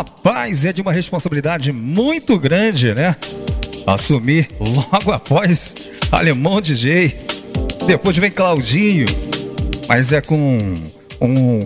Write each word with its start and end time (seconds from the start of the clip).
Rapaz, 0.00 0.64
é 0.64 0.72
de 0.72 0.80
uma 0.80 0.94
responsabilidade 0.94 1.70
muito 1.72 2.38
grande, 2.38 2.94
né? 2.94 3.14
Assumir 3.86 4.48
logo 4.58 5.12
após 5.12 5.74
Alemão 6.10 6.58
DJ. 6.58 7.14
Depois 7.86 8.16
vem 8.16 8.30
Claudinho. 8.30 9.04
Mas 9.86 10.10
é 10.10 10.22
com 10.22 10.80
um, 11.20 11.60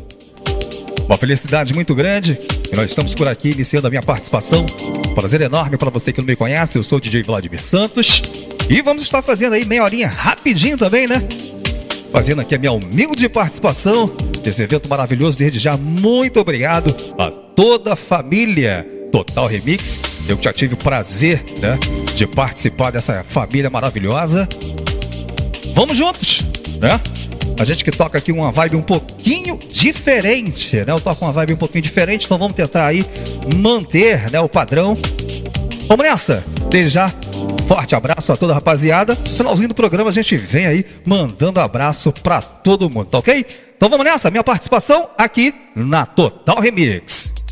uma 1.06 1.16
felicidade 1.16 1.72
muito 1.72 1.94
grande 1.94 2.34
que 2.34 2.74
nós 2.74 2.90
estamos 2.90 3.14
por 3.14 3.28
aqui 3.28 3.50
iniciando 3.50 3.86
a 3.86 3.90
minha 3.90 4.02
participação. 4.02 4.66
Prazer 5.14 5.40
enorme 5.40 5.76
para 5.76 5.90
você 5.90 6.12
que 6.12 6.20
não 6.20 6.26
me 6.26 6.34
conhece, 6.34 6.76
eu 6.76 6.82
sou 6.82 6.98
o 6.98 7.00
DJ 7.00 7.22
Vladimir 7.22 7.62
Santos. 7.62 8.20
E 8.68 8.82
vamos 8.82 9.04
estar 9.04 9.22
fazendo 9.22 9.52
aí 9.52 9.64
meia 9.64 9.84
horinha 9.84 10.08
rapidinho 10.08 10.76
também, 10.76 11.06
né? 11.06 11.22
Fazendo 12.12 12.40
aqui 12.40 12.56
a 12.56 12.58
minha 12.58 12.72
humilde 12.72 13.28
participação 13.28 14.10
desse 14.42 14.60
evento 14.60 14.88
maravilhoso. 14.88 15.38
Desde 15.38 15.60
já, 15.60 15.76
muito 15.76 16.40
obrigado 16.40 16.92
a 17.16 17.43
toda 17.54 17.92
a 17.92 17.96
família 17.96 18.86
Total 19.10 19.46
Remix. 19.46 19.98
Eu 20.28 20.38
já 20.40 20.52
tive 20.52 20.74
o 20.74 20.76
prazer 20.76 21.42
né, 21.60 21.78
de 22.14 22.26
participar 22.26 22.90
dessa 22.90 23.24
família 23.24 23.70
maravilhosa. 23.70 24.48
Vamos 25.74 25.96
juntos, 25.96 26.44
né? 26.80 27.00
A 27.56 27.64
gente 27.64 27.84
que 27.84 27.90
toca 27.92 28.18
aqui 28.18 28.32
uma 28.32 28.50
vibe 28.50 28.76
um 28.76 28.82
pouquinho 28.82 29.58
diferente, 29.68 30.76
né? 30.76 30.86
Eu 30.88 31.00
toco 31.00 31.24
uma 31.24 31.32
vibe 31.32 31.52
um 31.52 31.56
pouquinho 31.56 31.82
diferente, 31.82 32.26
então 32.26 32.36
vamos 32.38 32.54
tentar 32.54 32.86
aí 32.86 33.04
manter 33.56 34.30
né, 34.30 34.40
o 34.40 34.48
padrão. 34.48 34.98
Vamos 35.86 36.04
nessa! 36.04 36.42
Desde 36.70 36.90
já, 36.90 37.12
forte 37.68 37.94
abraço 37.94 38.32
a 38.32 38.36
toda 38.36 38.52
a 38.52 38.56
rapaziada. 38.56 39.14
Finalzinho 39.36 39.68
do 39.68 39.74
programa 39.74 40.10
a 40.10 40.12
gente 40.12 40.36
vem 40.36 40.66
aí 40.66 40.84
mandando 41.06 41.60
abraço 41.60 42.12
pra 42.12 42.42
todo 42.42 42.90
mundo, 42.90 43.06
tá 43.06 43.18
ok? 43.18 43.46
Então 43.76 43.88
vamos 43.88 44.04
nessa, 44.04 44.30
minha 44.30 44.42
participação 44.42 45.08
aqui 45.16 45.54
na 45.76 46.06
Total 46.06 46.58
Remix. 46.58 47.43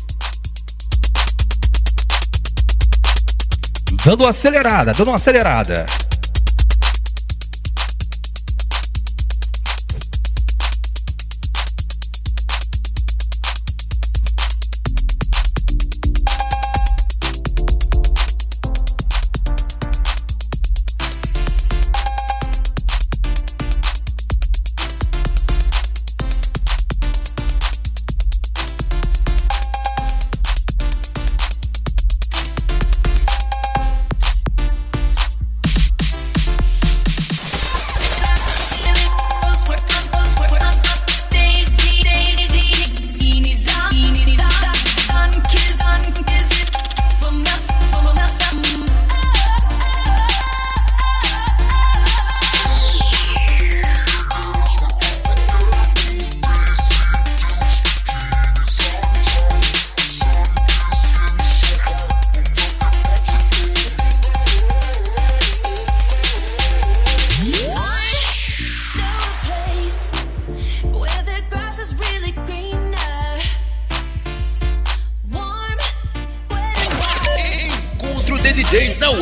Dando 4.05 4.21
uma 4.21 4.31
acelerada, 4.31 4.91
dando 4.91 5.07
uma 5.07 5.15
acelerada. 5.15 5.85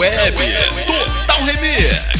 web, 0.01 0.33
Total 1.27 1.45
Remix. 1.45 2.10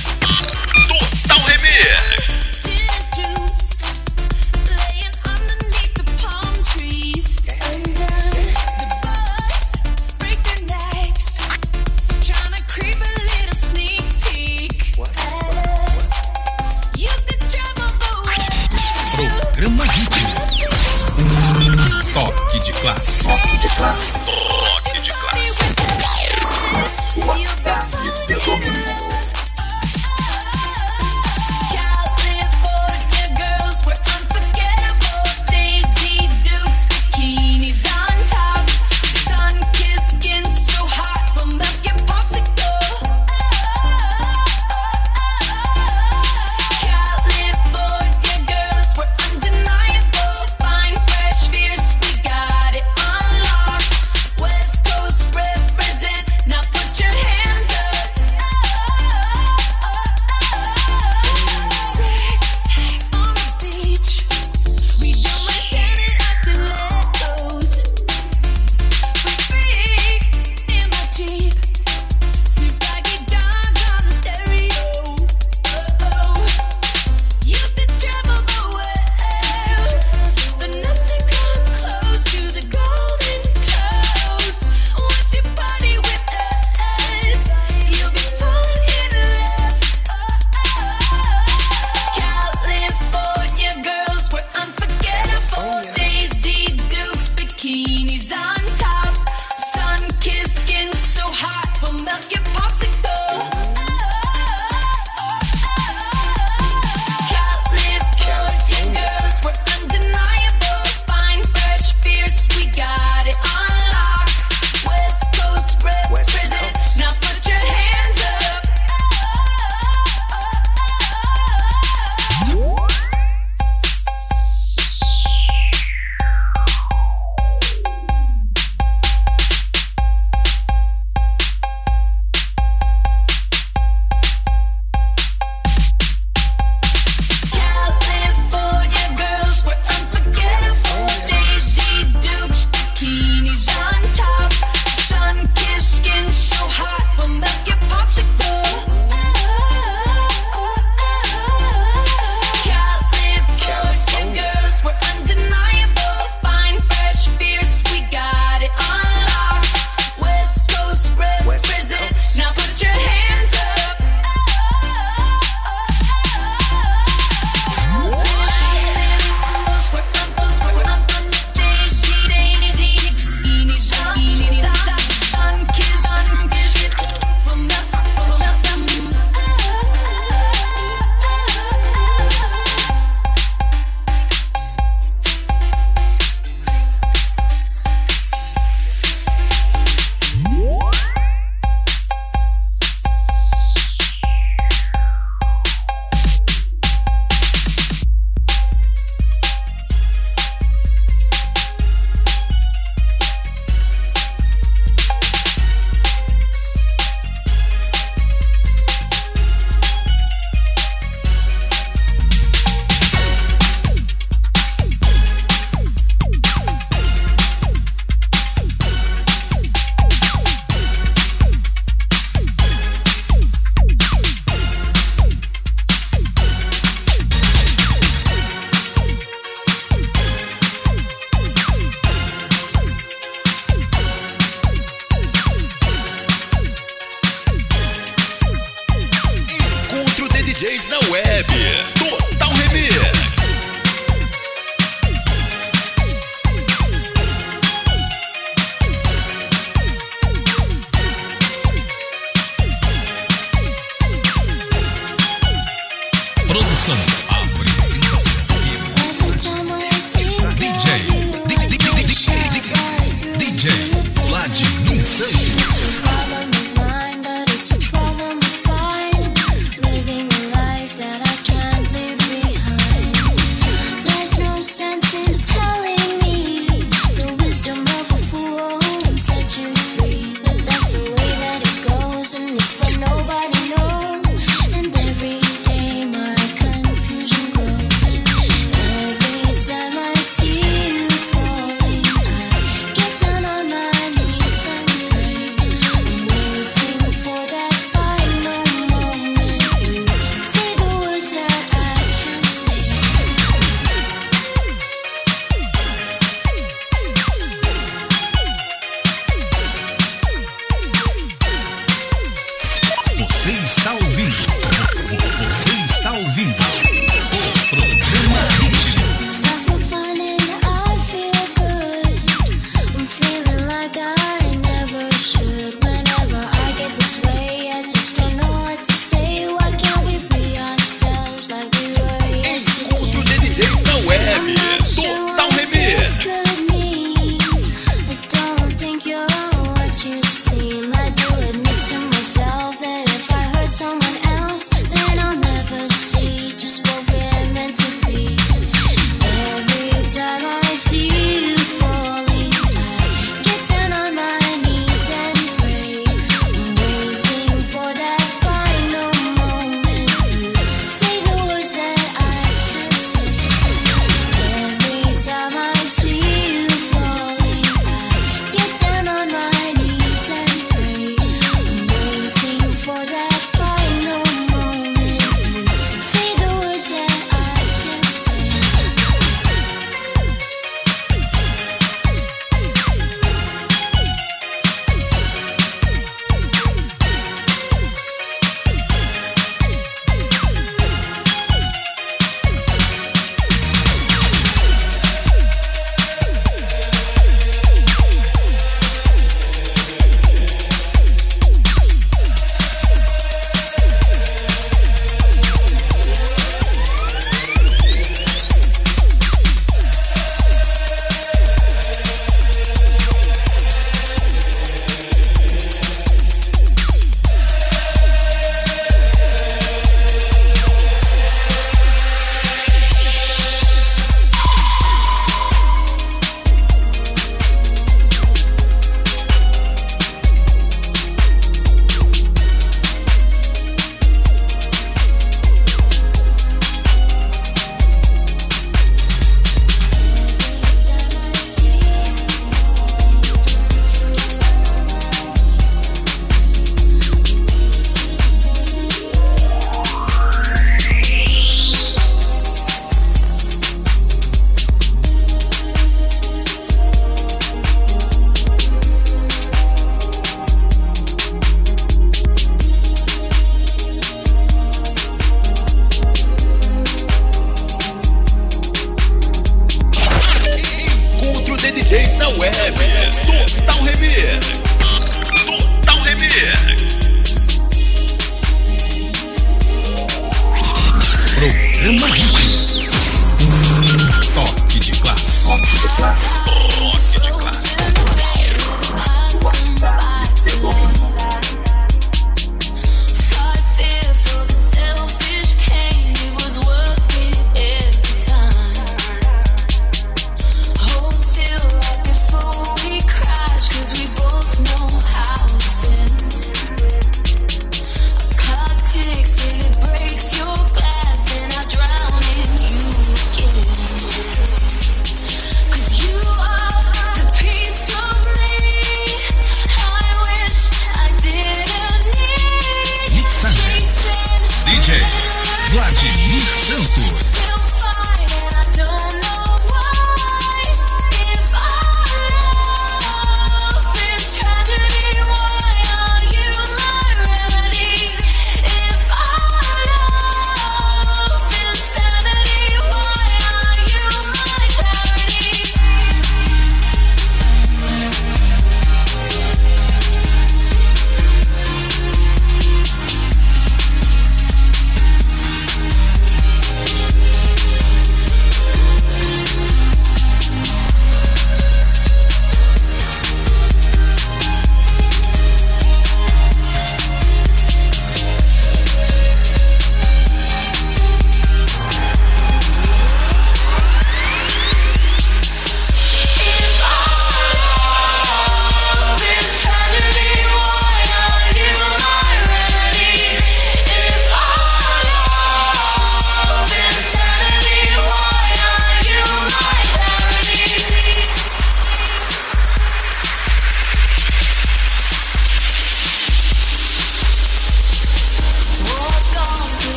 DJs. 240.62 240.92
No 240.92 241.01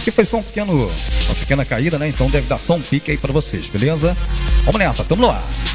Aqui 0.00 0.10
foi 0.10 0.24
só 0.24 0.38
um 0.38 0.42
pequeno, 0.42 0.72
uma 0.72 1.34
pequena 1.34 1.62
caída, 1.62 1.98
né? 1.98 2.08
Então 2.08 2.30
deve 2.30 2.46
dar 2.46 2.58
só 2.58 2.72
um 2.72 2.80
pique 2.80 3.10
aí 3.10 3.18
pra 3.18 3.30
vocês, 3.34 3.66
beleza? 3.66 4.16
Vamos 4.64 4.78
nessa, 4.78 5.04
tamo 5.04 5.26
lá. 5.26 5.38
Why 5.38 5.69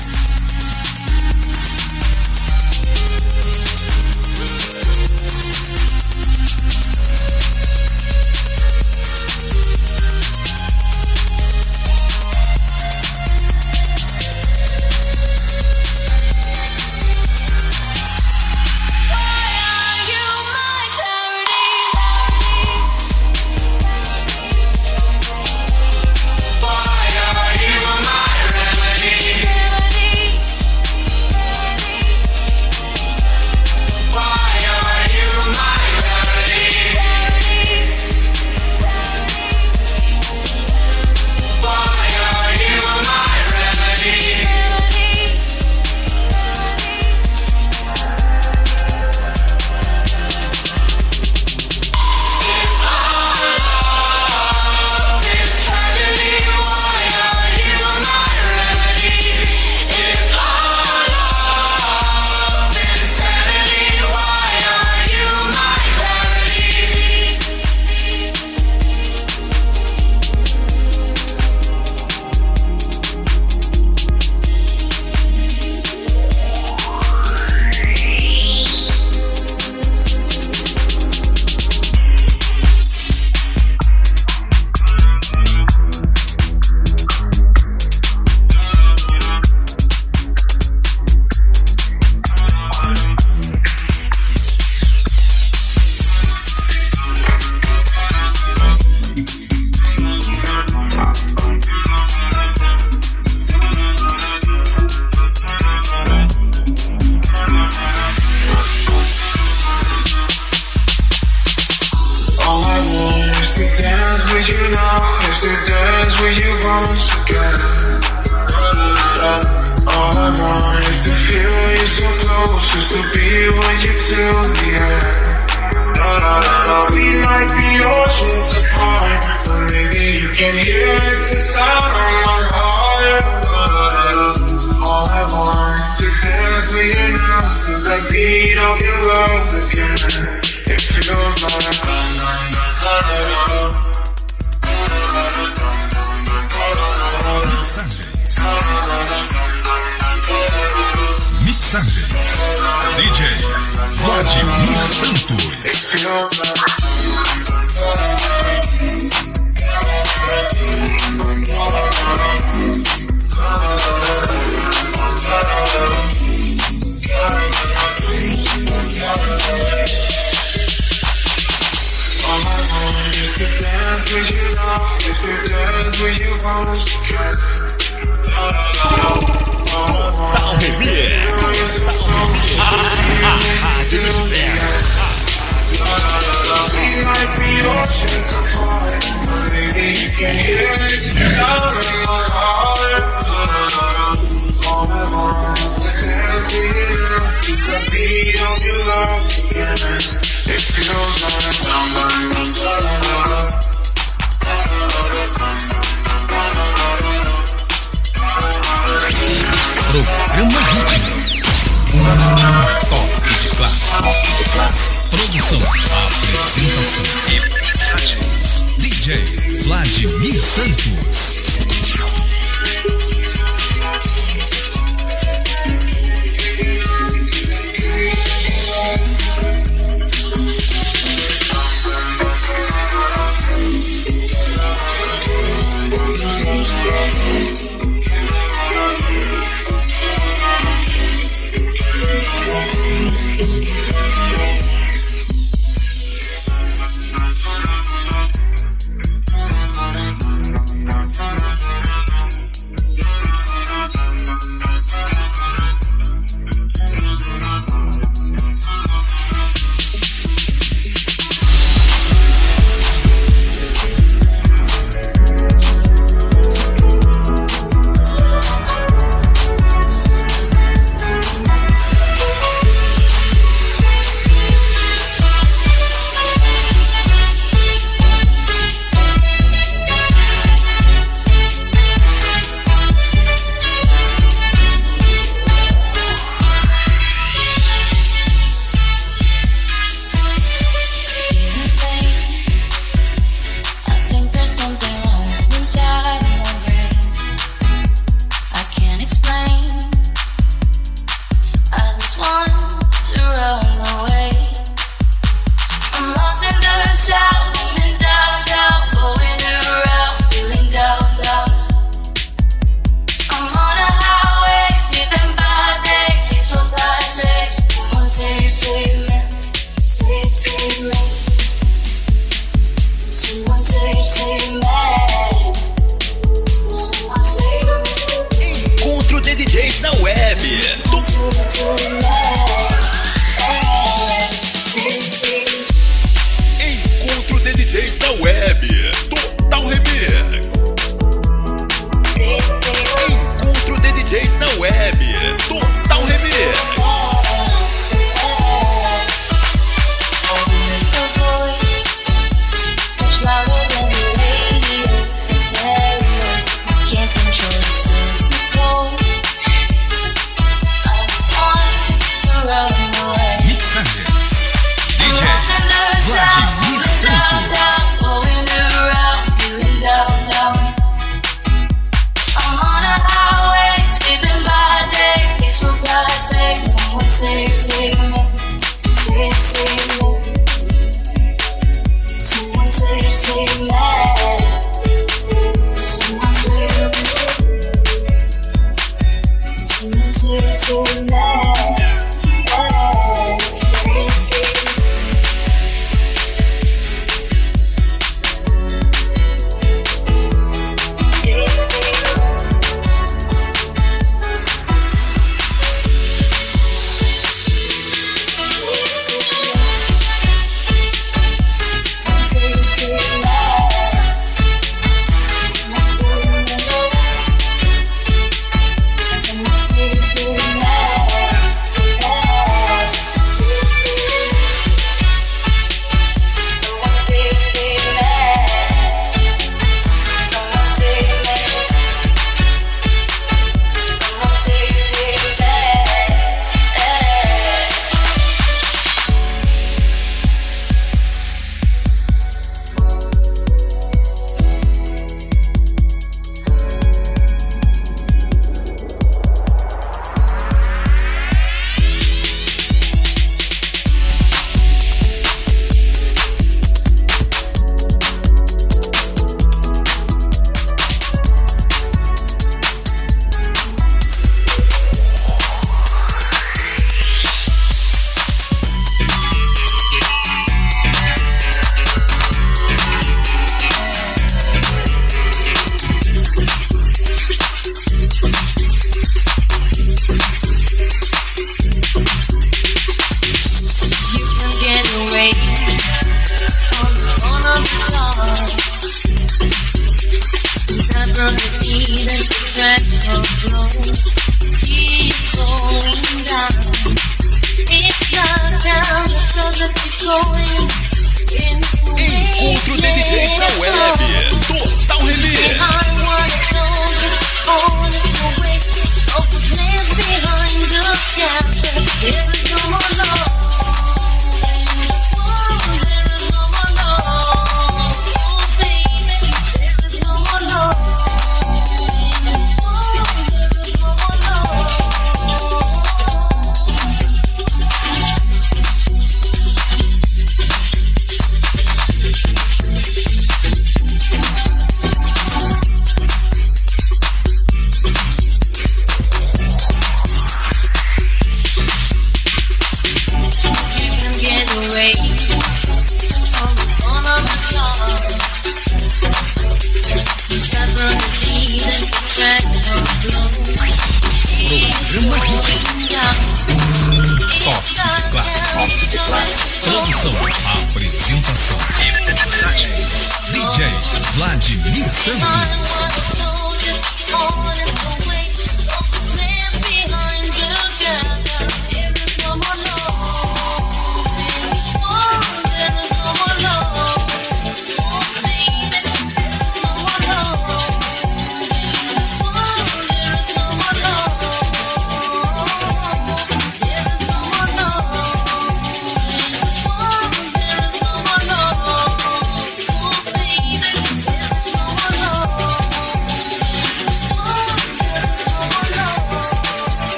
Yes, 130.78 131.34
it's 131.34 131.58
all 131.58 132.15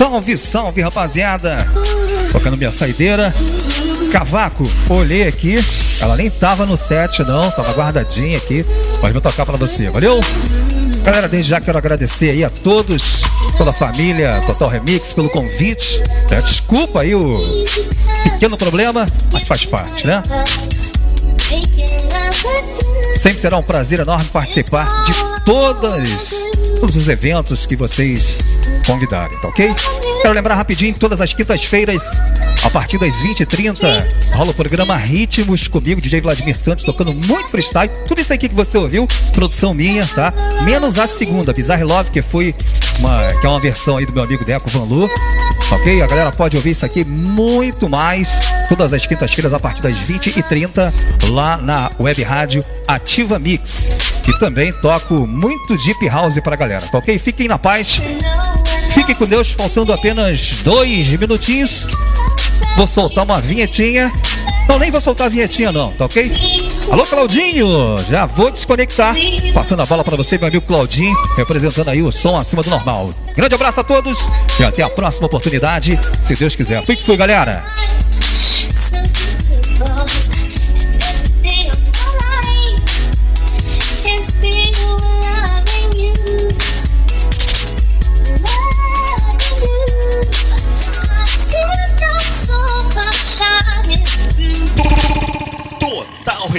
Salve, 0.00 0.38
salve, 0.38 0.80
rapaziada. 0.80 1.58
Tocando 2.32 2.56
minha 2.56 2.72
saideira. 2.72 3.34
Cavaco, 4.10 4.66
olhei 4.88 5.28
aqui. 5.28 5.56
Ela 6.00 6.16
nem 6.16 6.30
tava 6.30 6.64
no 6.64 6.74
set, 6.74 7.22
não. 7.22 7.50
Tava 7.50 7.74
guardadinha 7.74 8.38
aqui. 8.38 8.64
Mas 9.02 9.12
vou 9.12 9.20
tocar 9.20 9.44
pra 9.44 9.58
você, 9.58 9.90
valeu? 9.90 10.18
Galera, 11.04 11.28
desde 11.28 11.50
já 11.50 11.60
quero 11.60 11.76
agradecer 11.76 12.30
aí 12.30 12.42
a 12.42 12.48
todos, 12.48 13.24
toda 13.58 13.68
a 13.68 13.72
família 13.74 14.40
Total 14.46 14.70
Remix 14.70 15.12
pelo 15.12 15.28
convite. 15.28 16.02
É, 16.30 16.36
desculpa 16.36 17.02
aí 17.02 17.14
o 17.14 17.42
pequeno 18.22 18.56
problema, 18.56 19.04
mas 19.34 19.42
faz 19.46 19.66
parte, 19.66 20.06
né? 20.06 20.22
Sempre 23.18 23.38
será 23.38 23.58
um 23.58 23.62
prazer 23.62 24.00
enorme 24.00 24.24
participar 24.32 24.88
de 25.04 25.12
todas, 25.44 26.32
todos 26.80 26.96
os 26.96 27.06
eventos 27.06 27.66
que 27.66 27.76
vocês 27.76 28.39
convidarem, 28.86 29.38
tá 29.40 29.48
ok? 29.48 29.74
Quero 30.22 30.34
lembrar 30.34 30.54
rapidinho, 30.54 30.94
todas 30.94 31.20
as 31.20 31.32
quintas-feiras, 31.32 32.02
a 32.62 32.70
partir 32.70 32.98
das 32.98 33.14
20h30, 33.14 34.34
rola 34.34 34.50
o 34.50 34.54
programa 34.54 34.96
Ritmos 34.96 35.66
comigo, 35.66 36.00
DJ 36.00 36.20
Vladimir 36.20 36.56
Santos, 36.56 36.84
tocando 36.84 37.12
muito 37.14 37.50
freestyle. 37.50 37.90
Tudo 38.06 38.20
isso 38.20 38.32
aqui 38.32 38.48
que 38.48 38.54
você 38.54 38.76
ouviu, 38.76 39.06
produção 39.32 39.72
minha, 39.72 40.06
tá? 40.06 40.32
Menos 40.64 40.98
a 40.98 41.06
segunda, 41.06 41.52
Bizarre 41.52 41.84
Love, 41.84 42.10
que 42.10 42.22
foi 42.22 42.54
uma, 42.98 43.28
que 43.40 43.46
é 43.46 43.48
uma 43.48 43.60
versão 43.60 43.96
aí 43.96 44.06
do 44.06 44.12
meu 44.12 44.22
amigo 44.22 44.44
Deco 44.44 44.68
Van 44.70 44.84
Lu. 44.84 45.08
Ok? 45.72 46.02
A 46.02 46.06
galera 46.06 46.30
pode 46.32 46.56
ouvir 46.56 46.70
isso 46.70 46.84
aqui 46.84 47.04
muito 47.04 47.88
mais 47.88 48.40
todas 48.68 48.92
as 48.92 49.06
quintas-feiras 49.06 49.54
a 49.54 49.58
partir 49.58 49.82
das 49.82 49.96
20h30 49.98 50.92
lá 51.30 51.56
na 51.56 51.88
web 51.98 52.22
rádio 52.22 52.62
Ativa 52.88 53.38
Mix. 53.38 53.88
E 54.28 54.38
também 54.38 54.72
toco 54.72 55.26
muito 55.26 55.76
Deep 55.76 56.08
House 56.08 56.38
pra 56.40 56.56
galera, 56.56 56.82
tá 56.86 56.98
ok? 56.98 57.18
Fiquem 57.18 57.48
na 57.48 57.58
paz. 57.58 58.00
Fiquem 59.00 59.14
com 59.14 59.24
Deus, 59.24 59.52
faltando 59.52 59.94
apenas 59.94 60.58
dois 60.62 61.08
minutinhos. 61.16 61.86
Vou 62.76 62.86
soltar 62.86 63.24
uma 63.24 63.40
vinhetinha. 63.40 64.12
Não, 64.68 64.78
nem 64.78 64.90
vou 64.90 65.00
soltar 65.00 65.26
a 65.26 65.30
vinhetinha, 65.30 65.72
não, 65.72 65.88
tá 65.88 66.04
ok? 66.04 66.30
Alô, 66.92 67.02
Claudinho! 67.06 67.96
Já 68.10 68.26
vou 68.26 68.50
desconectar. 68.50 69.14
Passando 69.54 69.80
a 69.80 69.86
bola 69.86 70.04
para 70.04 70.18
você, 70.18 70.36
meu 70.36 70.48
amigo 70.48 70.66
Claudinho, 70.66 71.16
representando 71.34 71.88
aí 71.88 72.02
o 72.02 72.12
som 72.12 72.36
acima 72.36 72.62
do 72.62 72.68
normal. 72.68 73.08
Grande 73.34 73.54
abraço 73.54 73.80
a 73.80 73.84
todos 73.84 74.26
e 74.60 74.64
até 74.64 74.82
a 74.82 74.90
próxima 74.90 75.28
oportunidade, 75.28 75.98
se 76.26 76.34
Deus 76.34 76.54
quiser. 76.54 76.84
Fui 76.84 76.94
que 76.94 77.06
fui, 77.06 77.16
galera! 77.16 77.64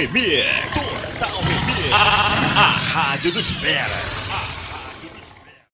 Remix. 0.06 0.44
Total 0.74 1.40
Remix. 1.42 1.92
A, 1.92 1.96
a, 1.96 2.64
a 2.64 2.70
Rádio 2.92 3.32
dos 3.32 3.46
Feras. 3.46 4.21